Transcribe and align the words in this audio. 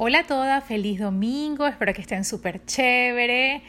Hola 0.00 0.20
a 0.20 0.26
todas, 0.28 0.62
feliz 0.62 1.00
domingo, 1.00 1.66
espero 1.66 1.92
que 1.92 2.02
estén 2.02 2.24
súper 2.24 2.64
chévere. 2.64 3.62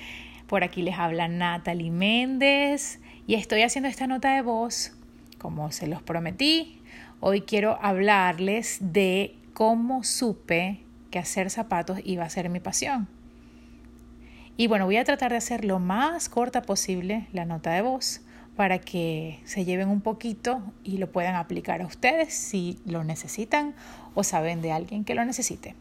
Por 0.46 0.64
aquí 0.64 0.84
les 0.84 0.96
habla 1.00 1.28
Natalie 1.28 1.90
Méndez 1.90 3.00
y 3.26 3.34
estoy 3.34 3.64
haciendo 3.64 3.90
esta 3.90 4.06
nota 4.06 4.36
de 4.36 4.44
voz, 4.44 4.92
como 5.40 5.72
se 5.72 5.88
los 5.88 6.04
prometí. 6.04 6.84
Hoy 7.20 7.42
quiero 7.42 7.80
hablarles 7.82 8.78
de 8.80 9.38
cómo 9.56 10.04
supe 10.04 10.84
que 11.10 11.18
hacer 11.18 11.50
zapatos 11.50 12.00
iba 12.04 12.26
a 12.26 12.30
ser 12.30 12.48
mi 12.50 12.60
pasión. 12.60 13.08
Y 14.56 14.68
bueno, 14.68 14.86
voy 14.86 14.98
a 14.98 15.06
tratar 15.06 15.32
de 15.32 15.38
hacer 15.38 15.66
lo 15.66 15.80
más 15.80 16.30
corta 16.30 16.62
posible 16.62 17.28
la 17.34 17.46
nota 17.46 17.72
de 17.72 17.82
voz 17.82 18.22
para 18.56 18.78
que 18.78 19.40
se 19.46 19.66
lleven 19.66 19.90
un 19.90 20.02
poquito 20.02 20.62
y 20.84 21.00
lo 21.00 21.12
puedan 21.12 21.34
aplicar 21.34 21.82
a 21.82 21.88
ustedes 21.88 22.36
si 22.36 22.78
lo 22.86 23.04
necesitan 23.04 23.74
o 24.14 24.24
saben 24.24 24.62
de 24.62 24.72
alguien 24.72 25.04
que 25.06 25.16
lo 25.16 25.26
necesite. 25.26 25.74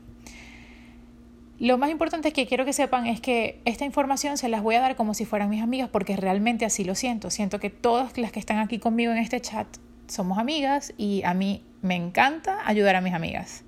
Lo 1.61 1.77
más 1.77 1.91
importante 1.91 2.33
que 2.33 2.47
quiero 2.47 2.65
que 2.65 2.73
sepan 2.73 3.07
es 3.07 3.21
que 3.21 3.61
esta 3.65 3.85
información 3.85 4.39
se 4.39 4.49
las 4.49 4.63
voy 4.63 4.77
a 4.77 4.81
dar 4.81 4.95
como 4.95 5.13
si 5.13 5.25
fueran 5.25 5.51
mis 5.51 5.61
amigas 5.61 5.89
porque 5.89 6.17
realmente 6.17 6.65
así 6.65 6.85
lo 6.85 6.95
siento. 6.95 7.31
Siento 7.31 7.59
que 7.59 7.69
todas 7.69 8.17
las 8.17 8.31
que 8.31 8.39
están 8.39 8.59
aquí 8.59 8.79
conmigo 8.79 9.11
en 9.11 9.19
este 9.19 9.41
chat 9.41 9.67
somos 10.07 10.39
amigas 10.39 10.95
y 10.97 11.23
a 11.25 11.35
mí 11.35 11.65
me 11.83 11.97
encanta 11.97 12.61
ayudar 12.65 12.95
a 12.95 13.01
mis 13.01 13.13
amigas. 13.13 13.65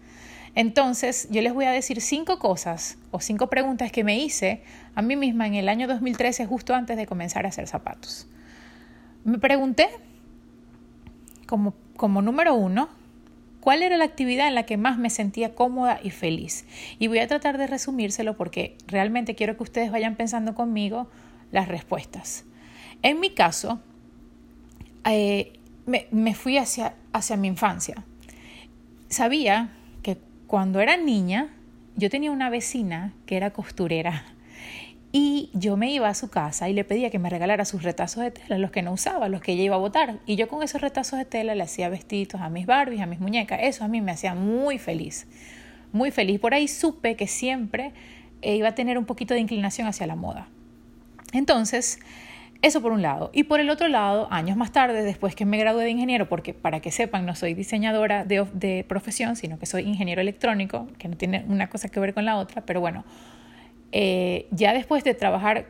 Entonces, 0.54 1.28
yo 1.30 1.42
les 1.42 1.52
voy 1.52 1.64
a 1.64 1.72
decir 1.72 2.00
cinco 2.00 2.38
cosas 2.38 2.98
o 3.10 3.20
cinco 3.20 3.48
preguntas 3.48 3.90
que 3.90 4.04
me 4.04 4.18
hice 4.18 4.62
a 4.94 5.02
mí 5.02 5.16
misma 5.16 5.46
en 5.46 5.54
el 5.54 5.68
año 5.68 5.86
2013, 5.88 6.46
justo 6.46 6.74
antes 6.74 6.96
de 6.96 7.06
comenzar 7.06 7.44
a 7.46 7.48
hacer 7.48 7.66
zapatos. 7.66 8.28
Me 9.24 9.38
pregunté, 9.38 9.88
como, 11.46 11.74
como 11.96 12.22
número 12.22 12.54
uno, 12.54 12.88
cuál 13.60 13.82
era 13.82 13.96
la 13.96 14.04
actividad 14.04 14.48
en 14.48 14.54
la 14.54 14.64
que 14.64 14.76
más 14.76 14.98
me 14.98 15.10
sentía 15.10 15.54
cómoda 15.54 16.00
y 16.02 16.10
feliz. 16.10 16.64
Y 16.98 17.06
voy 17.06 17.18
a 17.18 17.26
tratar 17.26 17.58
de 17.58 17.66
resumírselo 17.66 18.36
porque 18.36 18.76
realmente 18.86 19.34
quiero 19.34 19.56
que 19.56 19.62
ustedes 19.62 19.90
vayan 19.90 20.16
pensando 20.16 20.54
conmigo 20.54 21.08
las 21.52 21.68
respuestas. 21.68 22.44
En 23.02 23.20
mi 23.20 23.30
caso, 23.30 23.80
eh, 25.04 25.52
me, 25.86 26.34
fui 26.34 26.58
hacia, 26.58 26.94
hacia 27.12 27.36
mi 27.36 27.48
infancia. 27.48 28.04
Sabía 29.08 29.70
que 30.02 30.18
cuando 30.46 30.80
era 30.80 30.96
niña, 30.96 31.48
yo 31.96 32.10
tenía 32.10 32.30
una 32.30 32.50
vecina 32.50 33.12
que 33.26 33.36
era 33.36 33.52
costurera 33.52 34.24
y 35.12 35.50
yo 35.54 35.76
me 35.76 35.90
iba 35.90 36.08
a 36.08 36.14
su 36.14 36.30
casa 36.30 36.68
y 36.68 36.72
le 36.72 36.84
pedía 36.84 37.10
que 37.10 37.18
me 37.18 37.30
regalara 37.30 37.64
sus 37.64 37.82
retazos 37.82 38.22
de 38.22 38.30
tela, 38.30 38.58
los 38.58 38.70
que 38.70 38.82
no 38.82 38.92
usaba, 38.92 39.28
los 39.28 39.40
que 39.40 39.52
ella 39.52 39.64
iba 39.64 39.74
a 39.74 39.78
botar. 39.78 40.20
Y 40.24 40.36
yo 40.36 40.46
con 40.46 40.62
esos 40.62 40.80
retazos 40.80 41.18
de 41.18 41.24
tela 41.24 41.56
le 41.56 41.64
hacía 41.64 41.88
vestidos 41.88 42.40
a 42.40 42.48
mis 42.48 42.66
Barbies, 42.66 43.00
a 43.00 43.06
mis 43.06 43.18
muñecas. 43.18 43.58
Eso 43.62 43.84
a 43.84 43.88
mí 43.88 44.00
me 44.00 44.12
hacía 44.12 44.34
muy 44.34 44.78
feliz. 44.78 45.26
Muy 45.92 46.12
feliz. 46.12 46.38
Por 46.38 46.54
ahí 46.54 46.68
supe 46.68 47.16
que 47.16 47.26
siempre 47.26 47.92
eh, 48.42 48.54
iba 48.54 48.68
a 48.68 48.74
tener 48.76 48.98
un 48.98 49.04
poquito 49.04 49.34
de 49.34 49.40
inclinación 49.40 49.88
hacia 49.88 50.06
la 50.06 50.14
moda. 50.14 50.46
Entonces, 51.32 51.98
eso 52.62 52.80
por 52.80 52.92
un 52.92 53.02
lado. 53.02 53.30
Y 53.32 53.44
por 53.44 53.58
el 53.58 53.68
otro 53.68 53.88
lado, 53.88 54.28
años 54.30 54.56
más 54.56 54.70
tarde, 54.70 55.02
después 55.02 55.34
que 55.34 55.44
me 55.44 55.58
gradué 55.58 55.82
de 55.82 55.90
ingeniero, 55.90 56.28
porque 56.28 56.54
para 56.54 56.78
que 56.78 56.92
sepan, 56.92 57.26
no 57.26 57.34
soy 57.34 57.54
diseñadora 57.54 58.24
de, 58.24 58.46
de 58.52 58.84
profesión, 58.86 59.34
sino 59.34 59.58
que 59.58 59.66
soy 59.66 59.82
ingeniero 59.82 60.20
electrónico, 60.20 60.86
que 60.98 61.08
no 61.08 61.16
tiene 61.16 61.44
una 61.48 61.68
cosa 61.68 61.88
que 61.88 61.98
ver 61.98 62.14
con 62.14 62.24
la 62.24 62.36
otra, 62.36 62.62
pero 62.62 62.80
bueno 62.80 63.04
eh, 63.92 64.46
ya 64.50 64.72
después 64.72 65.04
de 65.04 65.14
trabajar 65.14 65.66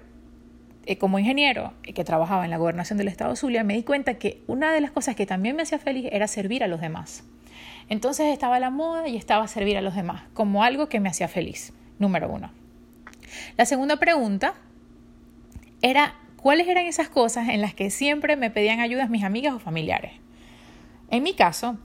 eh, 0.87 0.99
como 0.99 1.19
ingeniero, 1.19 1.73
y 1.87 1.93
que 1.93 2.05
trabajaba 2.05 2.45
en 2.45 2.51
la 2.51 2.57
gobernación 2.57 2.99
del 2.99 3.09
estado 3.09 3.37
Zulia, 3.37 3.65
me 3.65 3.75
di 3.75 3.83
cuenta 3.83 4.15
que 4.15 4.43
una 4.47 4.73
de 4.73 4.81
las 4.81 4.91
cosas 4.91 5.15
que 5.15 5.27
también 5.27 5.57
me 5.57 5.63
hacía 5.63 5.79
feliz 5.79 6.09
era 6.11 6.27
servir 6.27 6.65
a 6.65 6.67
los 6.67 6.81
demás. 6.81 7.25
Entonces 7.89 8.33
estaba 8.33 8.59
la 8.61 8.71
moda 8.71 9.09
y 9.09 9.17
estaba 9.17 9.47
servir 9.47 9.77
a 9.77 9.83
los 9.83 9.95
demás, 9.95 10.23
como 10.33 10.65
algo 10.65 10.89
que 10.89 11.01
me 11.01 11.09
hacía 11.09 11.29
feliz, 11.29 11.73
número 11.99 12.31
uno. 12.31 12.51
La 13.57 13.67
segunda 13.67 13.97
pregunta 13.97 14.55
era 15.83 16.15
cuáles 16.37 16.69
eran 16.69 16.87
esas 16.87 17.09
cosas 17.09 17.49
en 17.49 17.61
las 17.61 17.75
que 17.75 17.91
siempre 17.91 18.37
me 18.37 18.51
pedían 18.51 18.81
ayudas 18.81 19.11
mis 19.11 19.25
amigas 19.25 19.55
o 19.55 19.59
familiares. 19.59 20.13
En 21.11 21.23
mi 21.23 21.35
caso, 21.35 21.79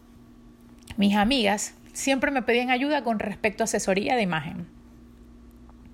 mis 0.97 1.15
amigas 1.15 1.75
siempre 1.93 2.31
me 2.31 2.41
pedían 2.43 2.69
ayuda 2.69 3.03
con 3.03 3.19
respecto 3.19 3.63
a 3.63 3.65
asesoría 3.65 4.15
de 4.15 4.21
imagen 4.21 4.74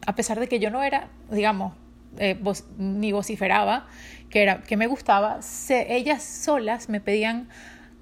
a 0.05 0.15
pesar 0.15 0.39
de 0.39 0.47
que 0.47 0.59
yo 0.59 0.69
no 0.69 0.83
era, 0.83 1.09
digamos, 1.29 1.73
eh, 2.17 2.37
ni 2.77 3.11
vociferaba, 3.11 3.87
que, 4.29 4.43
era, 4.43 4.61
que 4.61 4.77
me 4.77 4.87
gustaba, 4.87 5.39
ellas 5.69 6.23
solas 6.23 6.89
me 6.89 6.99
pedían 6.99 7.49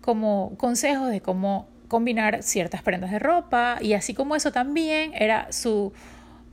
como 0.01 0.55
consejos 0.57 1.09
de 1.09 1.21
cómo 1.21 1.67
combinar 1.87 2.43
ciertas 2.43 2.81
prendas 2.81 3.11
de 3.11 3.19
ropa 3.19 3.77
y 3.81 3.93
así 3.93 4.13
como 4.13 4.35
eso 4.35 4.51
también 4.51 5.11
era 5.15 5.51
su, 5.51 5.91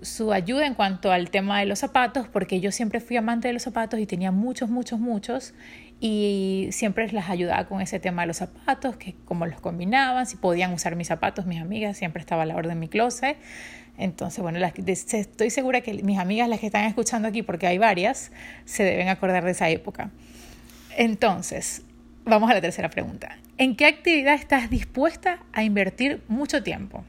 su 0.02 0.32
ayuda 0.32 0.66
en 0.66 0.74
cuanto 0.74 1.10
al 1.10 1.30
tema 1.30 1.60
de 1.60 1.66
los 1.66 1.78
zapatos, 1.78 2.28
porque 2.28 2.60
yo 2.60 2.70
siempre 2.70 3.00
fui 3.00 3.16
amante 3.16 3.48
de 3.48 3.54
los 3.54 3.62
zapatos 3.62 3.98
y 4.00 4.06
tenía 4.06 4.30
muchos, 4.30 4.68
muchos, 4.68 5.00
muchos 5.00 5.54
y 6.00 6.68
siempre 6.72 7.10
las 7.12 7.30
ayudaba 7.30 7.66
con 7.66 7.80
ese 7.80 7.98
tema 7.98 8.22
de 8.22 8.28
los 8.28 8.36
zapatos, 8.36 8.96
que 8.96 9.14
cómo 9.24 9.46
los 9.46 9.60
combinaban, 9.60 10.26
si 10.26 10.36
podían 10.36 10.72
usar 10.72 10.96
mis 10.96 11.08
zapatos, 11.08 11.46
mis 11.46 11.60
amigas, 11.60 11.96
siempre 11.96 12.20
estaba 12.20 12.42
a 12.42 12.46
la 12.46 12.56
orden 12.56 12.72
en 12.72 12.80
mi 12.80 12.88
closet. 12.88 13.36
Entonces, 13.98 14.42
bueno, 14.42 14.58
estoy 14.62 15.50
segura 15.50 15.80
que 15.80 15.94
mis 16.02 16.18
amigas, 16.18 16.50
las 16.50 16.60
que 16.60 16.66
están 16.66 16.84
escuchando 16.84 17.28
aquí, 17.28 17.42
porque 17.42 17.66
hay 17.66 17.78
varias, 17.78 18.30
se 18.66 18.84
deben 18.84 19.08
acordar 19.08 19.44
de 19.44 19.52
esa 19.52 19.70
época. 19.70 20.10
Entonces, 20.98 21.82
vamos 22.26 22.50
a 22.50 22.54
la 22.54 22.60
tercera 22.60 22.90
pregunta. 22.90 23.38
¿En 23.56 23.74
qué 23.74 23.86
actividad 23.86 24.34
estás 24.34 24.68
dispuesta 24.68 25.38
a 25.54 25.62
invertir 25.62 26.22
mucho 26.28 26.62
tiempo? 26.62 27.04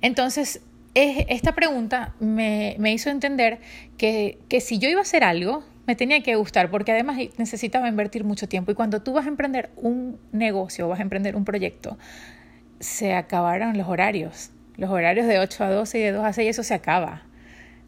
Entonces, 0.00 0.62
esta 0.94 1.54
pregunta 1.54 2.14
me, 2.20 2.76
hizo 2.92 3.10
entender 3.10 3.60
que, 3.96 4.38
que 4.48 4.60
si 4.60 4.78
yo 4.78 4.88
iba 4.88 5.00
a 5.00 5.02
hacer 5.02 5.24
algo, 5.24 5.64
me 5.86 5.96
tenía 5.96 6.22
que 6.22 6.34
gustar 6.36 6.70
porque 6.70 6.92
además 6.92 7.18
necesitaba 7.36 7.88
invertir 7.88 8.24
mucho 8.24 8.48
tiempo 8.48 8.72
y 8.72 8.74
cuando 8.74 9.02
tú 9.02 9.12
vas 9.12 9.26
a 9.26 9.28
emprender 9.28 9.70
un 9.76 10.18
negocio 10.32 10.88
vas 10.88 11.00
a 11.00 11.02
emprender 11.02 11.36
un 11.36 11.44
proyecto, 11.44 11.98
se 12.80 13.14
acabaron 13.14 13.76
los 13.76 13.88
horarios 13.88 14.50
los 14.80 14.90
horarios 14.90 15.26
de 15.26 15.38
8 15.38 15.64
a 15.64 15.70
12 15.70 15.98
y 15.98 16.02
de 16.02 16.12
2 16.12 16.24
a 16.24 16.32
6, 16.32 16.48
eso 16.48 16.62
se 16.62 16.72
acaba. 16.72 17.22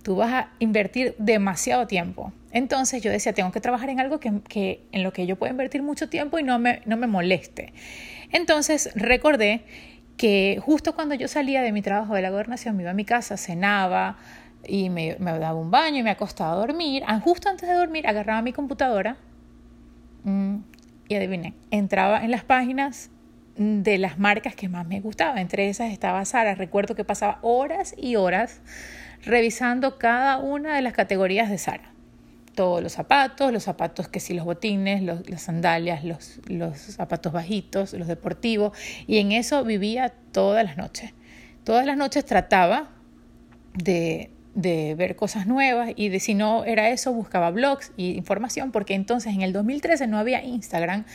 Tú 0.03 0.17
vas 0.17 0.33
a 0.33 0.51
invertir 0.59 1.15
demasiado 1.19 1.87
tiempo. 1.87 2.35
Entonces 2.51 3.03
yo 3.03 3.11
decía, 3.11 3.33
tengo 3.33 3.51
que 3.51 3.63
trabajar 3.63 3.89
en 3.89 3.99
algo 3.99 4.21
que, 4.21 4.83
en 4.93 5.03
lo 5.03 5.13
que 5.15 5.27
yo 5.27 5.37
pueda 5.37 5.51
invertir 5.51 5.83
mucho 5.83 6.11
tiempo 6.11 6.39
y 6.39 6.43
no 6.43 6.59
me, 6.59 6.83
no 6.85 6.99
me 6.99 7.07
moleste. 7.07 7.73
Entonces 8.31 8.91
recordé 8.95 9.63
que 10.23 10.61
justo 10.65 10.95
cuando 10.95 11.17
yo 11.17 11.27
salía 11.27 11.63
de 11.63 11.73
mi 11.73 11.83
trabajo 11.83 12.15
de 12.15 12.23
la 12.23 12.31
gobernación, 12.31 12.77
me 12.77 12.85
iba 12.85 12.93
a 12.93 12.95
mi 12.95 13.05
casa, 13.05 13.37
cenaba 13.37 14.19
y 14.65 14.89
me, 14.89 15.17
daba 15.17 15.55
un 15.55 15.73
baño 15.73 15.99
y 15.99 16.05
me 16.05 16.11
acostaba 16.11 16.53
a 16.53 16.55
dormir. 16.55 17.03
Ah, 17.09 17.19
justo 17.19 17.49
antes 17.49 17.69
de 17.69 17.75
dormir 17.75 18.07
agarraba 18.07 18.41
mi 18.41 18.53
computadora 18.53 19.17
mm, 20.23 20.59
y 21.09 21.15
adiviné, 21.17 21.55
entraba 21.73 22.23
en 22.23 22.31
las 22.31 22.45
páginas 22.45 23.11
de 23.57 23.99
las 23.99 24.21
marcas 24.21 24.55
que 24.55 24.69
más 24.69 24.87
me 24.87 25.01
gustaba. 25.01 25.41
Entre 25.41 25.69
esas 25.69 25.91
estaba 25.91 26.25
Sara. 26.25 26.55
Recuerdo 26.55 26.95
que 26.95 27.03
pasaba 27.03 27.41
horas 27.43 27.93
y 27.99 28.15
horas 28.15 28.61
revisando 29.25 29.99
cada 29.99 30.39
una 30.39 30.77
de 30.77 30.83
las 30.83 30.93
categorías 30.93 31.51
de 31.51 31.59
Sara. 31.59 31.91
Todos 32.55 32.83
los 32.83 32.93
zapatos, 32.93 33.53
los 33.53 33.63
zapatos 33.63 34.09
que 34.09 34.21
sí, 34.21 34.35
los 34.35 34.45
botines, 34.45 35.03
los, 35.03 35.29
las 35.29 35.43
sandalias, 35.43 36.05
los, 36.05 36.41
zapatos 36.79 37.33
bajitos, 37.33 37.93
los 37.95 38.09
deportivos. 38.09 38.77
Y 39.07 39.19
en 39.19 39.33
eso 39.33 39.65
vivía 39.65 40.13
todas 40.33 40.65
las 40.65 40.77
noches. 40.77 41.13
Todas 41.65 41.87
las 41.87 41.97
noches 41.97 42.25
trataba 42.25 42.91
de, 43.75 44.31
de 44.55 44.95
ver 44.95 45.17
cosas 45.17 45.47
nuevas 45.47 45.93
y 45.97 46.09
de 46.09 46.21
si 46.21 46.35
no 46.35 46.65
era 46.65 46.91
eso 46.91 47.13
buscaba 47.13 47.51
blogs 47.51 47.93
y 47.97 48.13
información 48.13 48.71
porque 48.71 48.95
entonces 48.95 49.33
en 49.33 49.43
el 49.43 49.53
2013 49.53 50.07
no 50.09 50.19
había 50.19 50.43
Instagram 50.43 51.07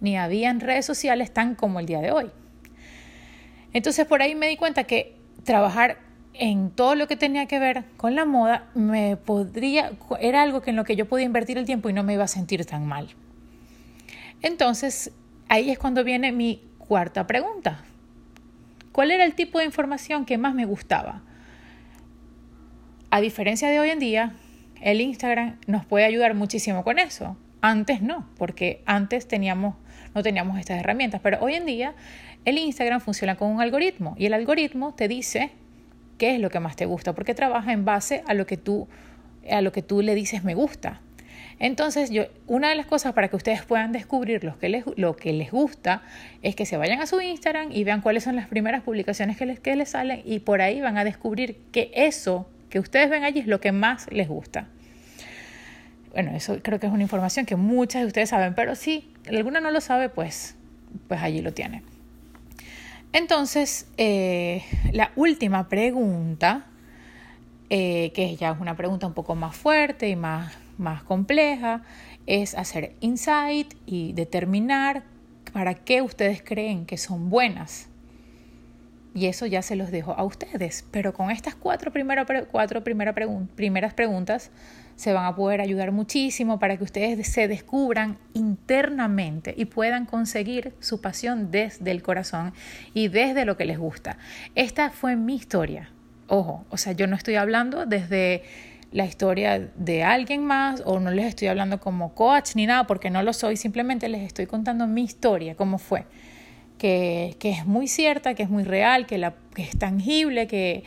ni 0.00 0.16
habían 0.16 0.60
redes 0.60 0.86
sociales 0.86 1.32
tan 1.32 1.54
como 1.54 1.80
el 1.80 1.86
día 1.86 2.00
de 2.00 2.12
hoy. 2.12 2.30
Entonces 3.72 4.06
por 4.06 4.22
ahí 4.22 4.34
me 4.34 4.48
di 4.48 4.56
cuenta 4.56 4.84
que 4.84 5.16
trabajar 5.44 5.98
en 6.34 6.70
todo 6.70 6.96
lo 6.96 7.06
que 7.06 7.16
tenía 7.16 7.46
que 7.46 7.58
ver 7.58 7.84
con 7.96 8.14
la 8.16 8.24
moda 8.24 8.66
me 8.74 9.16
podría 9.16 9.92
era 10.20 10.42
algo 10.42 10.62
que 10.62 10.70
en 10.70 10.76
lo 10.76 10.84
que 10.84 10.96
yo 10.96 11.06
podía 11.06 11.24
invertir 11.24 11.58
el 11.58 11.64
tiempo 11.64 11.88
y 11.88 11.92
no 11.92 12.02
me 12.02 12.14
iba 12.14 12.24
a 12.24 12.28
sentir 12.28 12.64
tan 12.66 12.86
mal. 12.86 13.08
Entonces, 14.42 15.12
ahí 15.48 15.70
es 15.70 15.78
cuando 15.78 16.04
viene 16.04 16.32
mi 16.32 16.60
cuarta 16.78 17.26
pregunta. 17.26 17.84
¿Cuál 18.92 19.10
era 19.10 19.24
el 19.24 19.34
tipo 19.34 19.58
de 19.58 19.64
información 19.64 20.24
que 20.24 20.36
más 20.36 20.54
me 20.54 20.66
gustaba? 20.66 21.22
A 23.10 23.20
diferencia 23.20 23.68
de 23.68 23.80
hoy 23.80 23.90
en 23.90 24.00
día, 24.00 24.34
el 24.80 25.00
Instagram 25.00 25.58
nos 25.66 25.86
puede 25.86 26.04
ayudar 26.04 26.34
muchísimo 26.34 26.84
con 26.84 26.98
eso. 26.98 27.36
Antes 27.60 28.02
no, 28.02 28.28
porque 28.36 28.82
antes 28.86 29.26
teníamos, 29.26 29.76
no 30.14 30.22
teníamos 30.22 30.58
estas 30.58 30.78
herramientas, 30.78 31.20
pero 31.22 31.38
hoy 31.40 31.54
en 31.54 31.64
día 31.64 31.94
el 32.44 32.58
Instagram 32.58 33.00
funciona 33.00 33.36
con 33.36 33.50
un 33.50 33.62
algoritmo 33.62 34.14
y 34.18 34.26
el 34.26 34.34
algoritmo 34.34 34.94
te 34.94 35.08
dice 35.08 35.52
qué 36.18 36.34
es 36.34 36.40
lo 36.40 36.50
que 36.50 36.60
más 36.60 36.76
te 36.76 36.86
gusta, 36.86 37.12
porque 37.14 37.34
trabaja 37.34 37.72
en 37.72 37.84
base 37.84 38.22
a 38.26 38.34
lo 38.34 38.46
que 38.46 38.56
tú, 38.56 38.88
a 39.50 39.60
lo 39.60 39.72
que 39.72 39.82
tú 39.82 40.02
le 40.02 40.14
dices 40.14 40.44
me 40.44 40.54
gusta. 40.54 41.00
Entonces, 41.58 42.10
yo, 42.10 42.24
una 42.46 42.68
de 42.68 42.74
las 42.74 42.86
cosas 42.86 43.12
para 43.12 43.28
que 43.28 43.36
ustedes 43.36 43.62
puedan 43.62 43.92
descubrir 43.92 44.42
lo 44.42 44.58
que, 44.58 44.68
les, 44.68 44.84
lo 44.96 45.16
que 45.16 45.32
les 45.32 45.50
gusta 45.50 46.02
es 46.42 46.56
que 46.56 46.66
se 46.66 46.76
vayan 46.76 47.00
a 47.00 47.06
su 47.06 47.20
Instagram 47.20 47.70
y 47.70 47.84
vean 47.84 48.00
cuáles 48.00 48.24
son 48.24 48.36
las 48.36 48.48
primeras 48.48 48.82
publicaciones 48.82 49.36
que 49.36 49.46
les, 49.46 49.60
que 49.60 49.76
les 49.76 49.90
salen 49.90 50.22
y 50.24 50.40
por 50.40 50.62
ahí 50.62 50.80
van 50.80 50.98
a 50.98 51.04
descubrir 51.04 51.58
que 51.70 51.92
eso 51.94 52.48
que 52.70 52.80
ustedes 52.80 53.08
ven 53.08 53.22
allí 53.22 53.38
es 53.38 53.46
lo 53.46 53.60
que 53.60 53.70
más 53.70 54.10
les 54.10 54.28
gusta. 54.28 54.66
Bueno, 56.12 56.32
eso 56.34 56.58
creo 56.62 56.80
que 56.80 56.86
es 56.86 56.92
una 56.92 57.02
información 57.02 57.46
que 57.46 57.56
muchas 57.56 58.02
de 58.02 58.06
ustedes 58.06 58.30
saben, 58.30 58.54
pero 58.54 58.74
si 58.74 59.12
alguna 59.28 59.60
no 59.60 59.70
lo 59.70 59.80
sabe, 59.80 60.08
pues, 60.08 60.56
pues 61.08 61.22
allí 61.22 61.40
lo 61.40 61.52
tiene. 61.52 61.82
Entonces, 63.14 63.86
eh, 63.96 64.64
la 64.90 65.12
última 65.14 65.68
pregunta, 65.68 66.66
eh, 67.70 68.10
que 68.12 68.34
ya 68.34 68.50
es 68.50 68.60
una 68.60 68.76
pregunta 68.76 69.06
un 69.06 69.14
poco 69.14 69.36
más 69.36 69.54
fuerte 69.54 70.08
y 70.08 70.16
más, 70.16 70.52
más 70.78 71.04
compleja, 71.04 71.82
es 72.26 72.56
hacer 72.56 72.96
insight 72.98 73.72
y 73.86 74.14
determinar 74.14 75.04
para 75.52 75.74
qué 75.74 76.02
ustedes 76.02 76.42
creen 76.42 76.86
que 76.86 76.98
son 76.98 77.30
buenas. 77.30 77.86
Y 79.14 79.26
eso 79.26 79.46
ya 79.46 79.62
se 79.62 79.76
los 79.76 79.92
dejo 79.92 80.14
a 80.14 80.24
ustedes. 80.24 80.84
Pero 80.90 81.14
con 81.14 81.30
estas 81.30 81.54
cuatro, 81.54 81.92
cuatro 82.50 82.82
primeras 82.82 83.94
preguntas 83.94 84.50
se 84.96 85.12
van 85.12 85.24
a 85.24 85.34
poder 85.34 85.60
ayudar 85.60 85.92
muchísimo 85.92 86.58
para 86.58 86.76
que 86.76 86.84
ustedes 86.84 87.26
se 87.28 87.48
descubran 87.48 88.18
internamente 88.32 89.54
y 89.56 89.64
puedan 89.66 90.06
conseguir 90.06 90.74
su 90.80 91.00
pasión 91.00 91.50
desde 91.50 91.90
el 91.90 92.02
corazón 92.02 92.52
y 92.92 93.08
desde 93.08 93.44
lo 93.44 93.56
que 93.56 93.64
les 93.64 93.78
gusta. 93.78 94.18
Esta 94.54 94.90
fue 94.90 95.16
mi 95.16 95.34
historia. 95.34 95.90
Ojo, 96.28 96.64
o 96.70 96.76
sea, 96.76 96.92
yo 96.92 97.06
no 97.06 97.16
estoy 97.16 97.34
hablando 97.34 97.86
desde 97.86 98.42
la 98.92 99.04
historia 99.04 99.58
de 99.76 100.04
alguien 100.04 100.44
más 100.44 100.80
o 100.86 101.00
no 101.00 101.10
les 101.10 101.26
estoy 101.26 101.48
hablando 101.48 101.80
como 101.80 102.14
coach 102.14 102.54
ni 102.54 102.64
nada 102.64 102.86
porque 102.86 103.10
no 103.10 103.22
lo 103.24 103.32
soy, 103.32 103.56
simplemente 103.56 104.08
les 104.08 104.22
estoy 104.22 104.46
contando 104.46 104.86
mi 104.86 105.02
historia, 105.02 105.56
cómo 105.56 105.78
fue. 105.78 106.04
Que, 106.78 107.36
que 107.40 107.50
es 107.50 107.66
muy 107.66 107.88
cierta, 107.88 108.34
que 108.34 108.44
es 108.44 108.50
muy 108.50 108.62
real, 108.62 109.06
que, 109.06 109.18
la, 109.18 109.34
que 109.54 109.62
es 109.62 109.76
tangible, 109.78 110.46
que, 110.46 110.84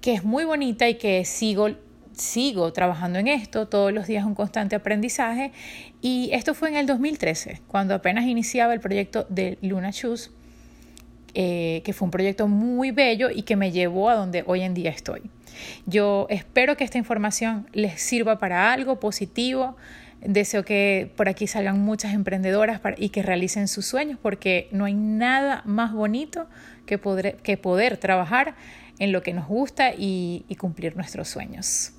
que 0.00 0.12
es 0.12 0.24
muy 0.24 0.44
bonita 0.44 0.88
y 0.88 0.96
que 0.96 1.24
sigo 1.24 1.70
sigo 2.14 2.72
trabajando 2.72 3.18
en 3.18 3.28
esto, 3.28 3.66
todos 3.66 3.92
los 3.92 4.06
días 4.06 4.24
un 4.24 4.34
constante 4.34 4.76
aprendizaje 4.76 5.52
y 6.00 6.30
esto 6.32 6.54
fue 6.54 6.68
en 6.68 6.76
el 6.76 6.86
2013, 6.86 7.60
cuando 7.66 7.94
apenas 7.94 8.24
iniciaba 8.26 8.74
el 8.74 8.80
proyecto 8.80 9.26
de 9.28 9.58
Luna 9.60 9.90
Shoes, 9.90 10.30
eh, 11.34 11.82
que 11.84 11.92
fue 11.92 12.06
un 12.06 12.12
proyecto 12.12 12.46
muy 12.46 12.92
bello 12.92 13.28
y 13.30 13.42
que 13.42 13.56
me 13.56 13.72
llevó 13.72 14.08
a 14.08 14.14
donde 14.14 14.44
hoy 14.46 14.60
en 14.60 14.74
día 14.74 14.90
estoy. 14.90 15.22
Yo 15.86 16.26
espero 16.30 16.76
que 16.76 16.84
esta 16.84 16.98
información 16.98 17.66
les 17.72 18.00
sirva 18.00 18.38
para 18.38 18.72
algo 18.72 19.00
positivo. 19.00 19.76
Deseo 20.20 20.64
que 20.64 21.10
por 21.16 21.28
aquí 21.28 21.46
salgan 21.46 21.80
muchas 21.80 22.14
emprendedoras 22.14 22.80
y 22.98 23.08
que 23.08 23.22
realicen 23.22 23.66
sus 23.66 23.84
sueños 23.84 24.18
porque 24.22 24.68
no 24.70 24.84
hay 24.84 24.94
nada 24.94 25.62
más 25.64 25.92
bonito 25.92 26.46
que 26.86 26.98
poder, 26.98 27.36
que 27.38 27.56
poder 27.56 27.96
trabajar 27.96 28.54
en 29.00 29.10
lo 29.10 29.22
que 29.22 29.32
nos 29.32 29.48
gusta 29.48 29.92
y, 29.92 30.44
y 30.48 30.54
cumplir 30.54 30.96
nuestros 30.96 31.28
sueños. 31.28 31.93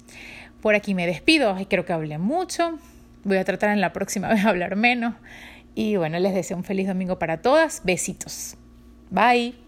Por 0.66 0.74
aquí 0.74 0.96
me 0.96 1.06
despido, 1.06 1.56
creo 1.70 1.86
que 1.86 1.94
hablé 1.94 2.18
mucho, 2.18 2.80
voy 3.24 3.38
a 3.38 3.46
tratar 3.46 3.70
en 3.70 3.82
la 3.82 3.94
próxima 3.94 4.30
vez 4.34 4.44
hablar 4.44 4.76
menos. 4.76 5.14
Y 5.76 5.96
bueno, 5.98 6.18
les 6.18 6.34
deseo 6.34 6.58
un 6.58 6.64
feliz 6.64 6.88
domingo 6.88 7.20
para 7.20 7.44
todas, 7.44 7.84
besitos, 7.84 8.58
bye. 9.12 9.65